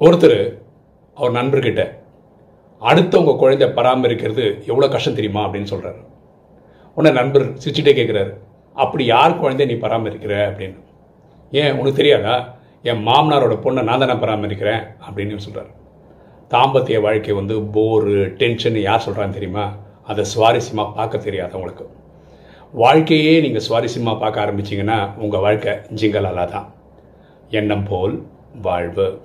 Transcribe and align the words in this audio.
ஒருத்தர் 0.00 0.58
அவர் 1.14 1.32
நண்பர்கிட்ட 1.32 1.82
அடுத்தவங்க 2.80 3.36
குழந்தை 3.36 3.68
பராமரிக்கிறது 3.68 4.66
எவ்வளோ 4.66 4.88
கஷ்டம் 4.88 5.14
தெரியுமா? 5.14 5.48
அப்படின்னு 5.48 5.70
சொல்கிறாரு 5.70 6.00
உடனே 6.94 7.14
நண்பர் 7.14 7.44
சிரிச்சுட்டே 7.52 7.92
கேட்குறாரு 7.98 8.32
அப்படி 8.74 9.04
யார் 9.04 9.38
குழந்தை 9.38 9.66
நீ 9.66 9.72
பராமரிக்கிற? 9.72 10.34
அப்படின்னு. 10.50 10.78
ஏன் 11.50 11.72
உனக்கு 11.72 11.92
தெரியாதா? 11.92 12.56
என் 12.82 13.06
மாமனாரோட 13.06 13.54
பொண்ணை 13.64 13.82
நான் 13.82 13.98
தானே 13.98 14.12
பராமரிக்கிறேன்? 14.12 14.82
அப்படின்னு 15.08 15.36
சொல்கிறார் 15.36 15.70
தாம்பத்திய 16.50 17.00
வாழ்க்கை 17.00 17.34
வந்து 17.34 17.60
போரு 17.60 18.26
டென்ஷன் 18.42 18.80
யார் 18.80 19.04
சொல்கிறான்னு 19.06 19.36
தெரியுமா? 19.38 19.74
அதை 20.04 20.24
சுவாரஸ்யமாக 20.34 20.94
பார்க்க 20.94 21.18
தெரியாது 21.18 21.54
உங்களுக்கு. 21.54 21.88
வாழ்க்கையே 22.72 23.40
நீங்கள் 23.40 23.66
சுவாரஸ்யமாக 23.68 24.18
பார்க்க 24.18 24.46
ஆரம்பிச்சிங்கன்னா 24.46 25.16
உங்கள் 25.16 25.40
வாழ்க்கை 25.40 25.72
ஜிங்கலாலா 25.72 26.44
தான். 26.44 26.72
எண்ணம் 27.48 27.84
போல் 27.84 28.26
வாழ்வு. 28.62 29.18